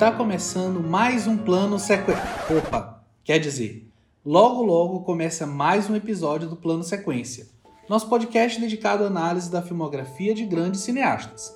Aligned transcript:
Está 0.00 0.12
começando 0.12 0.80
mais 0.82 1.26
um 1.26 1.36
plano 1.36 1.78
sequência. 1.78 2.24
Opa, 2.56 3.04
quer 3.22 3.38
dizer, 3.38 3.86
logo 4.24 4.62
logo 4.62 5.00
começa 5.00 5.46
mais 5.46 5.90
um 5.90 5.94
episódio 5.94 6.48
do 6.48 6.56
Plano 6.56 6.82
Sequência, 6.82 7.48
nosso 7.86 8.08
podcast 8.08 8.58
dedicado 8.58 9.04
à 9.04 9.08
análise 9.08 9.50
da 9.50 9.60
filmografia 9.60 10.32
de 10.32 10.46
grandes 10.46 10.80
cineastas. 10.80 11.54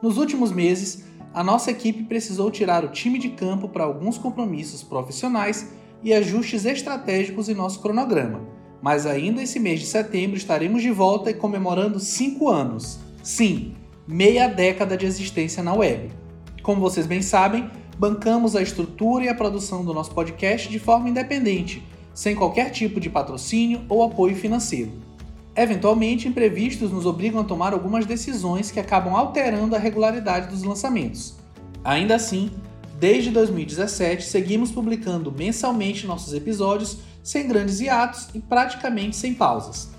Nos 0.00 0.18
últimos 0.18 0.52
meses, 0.52 1.04
a 1.34 1.42
nossa 1.42 1.72
equipe 1.72 2.04
precisou 2.04 2.48
tirar 2.48 2.84
o 2.84 2.92
time 2.92 3.18
de 3.18 3.30
campo 3.30 3.68
para 3.68 3.82
alguns 3.82 4.18
compromissos 4.18 4.84
profissionais 4.84 5.72
e 6.00 6.14
ajustes 6.14 6.64
estratégicos 6.64 7.48
em 7.48 7.54
nosso 7.54 7.80
cronograma, 7.80 8.40
mas 8.80 9.04
ainda 9.04 9.42
esse 9.42 9.58
mês 9.58 9.80
de 9.80 9.86
setembro 9.86 10.36
estaremos 10.36 10.80
de 10.80 10.92
volta 10.92 11.28
e 11.28 11.34
comemorando 11.34 11.98
5 11.98 12.48
anos. 12.48 13.00
Sim, 13.20 13.74
meia 14.06 14.46
década 14.46 14.96
de 14.96 15.06
existência 15.06 15.60
na 15.60 15.74
web. 15.74 16.22
Como 16.64 16.80
vocês 16.80 17.06
bem 17.06 17.20
sabem, 17.20 17.70
bancamos 17.98 18.56
a 18.56 18.62
estrutura 18.62 19.26
e 19.26 19.28
a 19.28 19.34
produção 19.34 19.84
do 19.84 19.92
nosso 19.92 20.12
podcast 20.12 20.66
de 20.66 20.78
forma 20.78 21.10
independente, 21.10 21.86
sem 22.14 22.34
qualquer 22.34 22.70
tipo 22.70 22.98
de 22.98 23.10
patrocínio 23.10 23.82
ou 23.86 24.02
apoio 24.02 24.34
financeiro. 24.34 24.90
Eventualmente, 25.54 26.26
imprevistos 26.26 26.90
nos 26.90 27.04
obrigam 27.04 27.42
a 27.42 27.44
tomar 27.44 27.74
algumas 27.74 28.06
decisões 28.06 28.70
que 28.70 28.80
acabam 28.80 29.14
alterando 29.14 29.76
a 29.76 29.78
regularidade 29.78 30.48
dos 30.48 30.62
lançamentos. 30.62 31.34
Ainda 31.84 32.14
assim, 32.14 32.50
desde 32.98 33.30
2017 33.30 34.24
seguimos 34.24 34.72
publicando 34.72 35.30
mensalmente 35.30 36.06
nossos 36.06 36.32
episódios 36.32 36.96
sem 37.22 37.46
grandes 37.46 37.78
hiatos 37.80 38.30
e 38.32 38.40
praticamente 38.40 39.16
sem 39.16 39.34
pausas. 39.34 39.90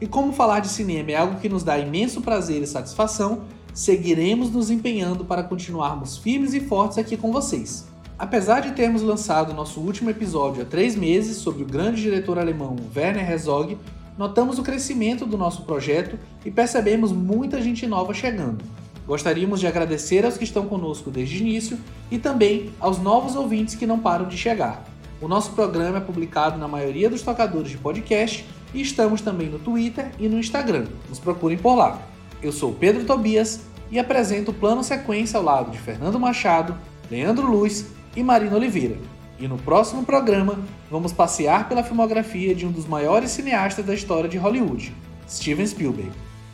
E 0.00 0.06
como 0.06 0.32
falar 0.32 0.60
de 0.60 0.68
cinema 0.68 1.10
é 1.10 1.16
algo 1.16 1.40
que 1.40 1.48
nos 1.48 1.64
dá 1.64 1.76
imenso 1.80 2.20
prazer 2.20 2.62
e 2.62 2.66
satisfação, 2.68 3.42
seguiremos 3.72 4.50
nos 4.50 4.70
empenhando 4.70 5.24
para 5.24 5.42
continuarmos 5.42 6.16
firmes 6.16 6.54
e 6.54 6.60
fortes 6.60 6.98
aqui 6.98 7.16
com 7.16 7.32
vocês. 7.32 7.86
Apesar 8.18 8.60
de 8.60 8.72
termos 8.72 9.02
lançado 9.02 9.54
nosso 9.54 9.80
último 9.80 10.10
episódio 10.10 10.62
há 10.62 10.64
três 10.64 10.94
meses 10.94 11.38
sobre 11.38 11.62
o 11.62 11.66
grande 11.66 12.02
diretor 12.02 12.38
alemão 12.38 12.76
Werner 12.94 13.28
Herzog, 13.28 13.76
notamos 14.16 14.58
o 14.58 14.62
crescimento 14.62 15.26
do 15.26 15.38
nosso 15.38 15.62
projeto 15.62 16.18
e 16.44 16.50
percebemos 16.50 17.10
muita 17.10 17.60
gente 17.60 17.86
nova 17.86 18.14
chegando. 18.14 18.64
Gostaríamos 19.06 19.58
de 19.58 19.66
agradecer 19.66 20.24
aos 20.24 20.36
que 20.36 20.44
estão 20.44 20.66
conosco 20.66 21.10
desde 21.10 21.38
o 21.38 21.40
início 21.40 21.78
e 22.10 22.18
também 22.18 22.70
aos 22.78 22.98
novos 22.98 23.34
ouvintes 23.34 23.74
que 23.74 23.86
não 23.86 23.98
param 23.98 24.28
de 24.28 24.36
chegar. 24.36 24.84
O 25.20 25.26
nosso 25.26 25.52
programa 25.52 25.98
é 25.98 26.00
publicado 26.00 26.58
na 26.58 26.68
maioria 26.68 27.10
dos 27.10 27.22
tocadores 27.22 27.70
de 27.70 27.78
podcast 27.78 28.46
e 28.72 28.80
estamos 28.80 29.20
também 29.20 29.48
no 29.48 29.58
Twitter 29.58 30.12
e 30.18 30.28
no 30.28 30.38
Instagram. 30.38 30.86
Nos 31.08 31.18
procurem 31.18 31.58
por 31.58 31.74
lá. 31.74 32.11
Eu 32.42 32.50
sou 32.50 32.72
Pedro 32.72 33.04
Tobias 33.04 33.60
e 33.88 34.00
apresento 34.00 34.50
o 34.50 34.54
plano 34.54 34.82
sequência 34.82 35.38
ao 35.38 35.44
lado 35.44 35.70
de 35.70 35.78
Fernando 35.78 36.18
Machado, 36.18 36.76
Leandro 37.08 37.46
Luz 37.46 37.86
e 38.16 38.22
Marina 38.22 38.56
Oliveira. 38.56 38.96
E 39.38 39.46
no 39.46 39.56
próximo 39.56 40.04
programa 40.04 40.58
vamos 40.90 41.12
passear 41.12 41.68
pela 41.68 41.84
filmografia 41.84 42.52
de 42.52 42.66
um 42.66 42.72
dos 42.72 42.86
maiores 42.86 43.30
cineastas 43.30 43.86
da 43.86 43.94
história 43.94 44.28
de 44.28 44.38
Hollywood, 44.38 44.92
Steven 45.28 45.66
Spielberg. 45.66 46.10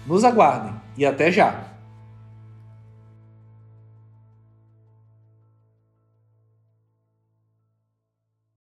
Nos 0.06 0.24
aguardem 0.24 0.74
e 0.96 1.06
até 1.06 1.32
já! 1.32 1.77